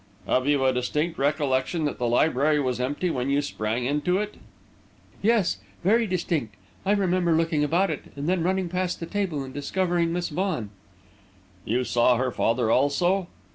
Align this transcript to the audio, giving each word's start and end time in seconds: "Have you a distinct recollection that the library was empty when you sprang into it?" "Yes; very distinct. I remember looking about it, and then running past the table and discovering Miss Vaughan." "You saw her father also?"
"Have 0.25 0.47
you 0.47 0.65
a 0.65 0.73
distinct 0.73 1.19
recollection 1.19 1.85
that 1.85 1.99
the 1.99 2.07
library 2.07 2.59
was 2.59 2.79
empty 2.79 3.11
when 3.11 3.29
you 3.29 3.39
sprang 3.39 3.85
into 3.85 4.17
it?" 4.17 4.33
"Yes; 5.21 5.59
very 5.83 6.07
distinct. 6.07 6.55
I 6.87 6.93
remember 6.93 7.33
looking 7.33 7.63
about 7.63 7.91
it, 7.91 8.05
and 8.15 8.27
then 8.27 8.41
running 8.41 8.67
past 8.67 8.99
the 8.99 9.05
table 9.05 9.43
and 9.43 9.53
discovering 9.53 10.11
Miss 10.11 10.29
Vaughan." 10.29 10.71
"You 11.65 11.83
saw 11.83 12.17
her 12.17 12.31
father 12.31 12.71
also?" 12.71 13.27